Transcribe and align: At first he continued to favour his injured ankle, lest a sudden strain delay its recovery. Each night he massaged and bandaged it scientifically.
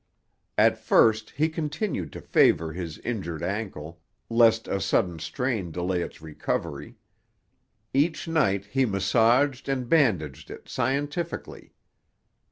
At 0.57 0.79
first 0.79 1.29
he 1.29 1.47
continued 1.47 2.11
to 2.13 2.21
favour 2.21 2.73
his 2.73 2.97
injured 3.05 3.43
ankle, 3.43 4.01
lest 4.31 4.67
a 4.67 4.81
sudden 4.81 5.19
strain 5.19 5.69
delay 5.69 6.01
its 6.01 6.23
recovery. 6.23 6.95
Each 7.93 8.27
night 8.27 8.65
he 8.65 8.83
massaged 8.87 9.69
and 9.69 9.87
bandaged 9.87 10.49
it 10.49 10.67
scientifically. 10.67 11.75